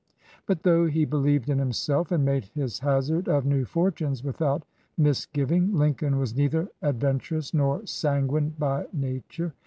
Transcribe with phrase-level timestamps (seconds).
[0.47, 4.63] But though he believed in himself and made his hazard of new fortunes without
[4.97, 9.53] misgiving, Lincoln was neither adventurous nor sanguine by nature.